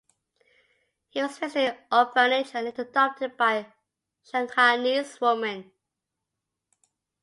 He 1.09 1.21
was 1.21 1.39
raised 1.43 1.57
in 1.57 1.73
an 1.73 1.77
orphanage 1.91 2.55
and 2.55 2.65
later 2.65 2.81
adopted 2.81 3.37
by 3.37 3.53
a 3.57 3.65
Shanghainese 4.33 5.21
woman. 5.21 5.71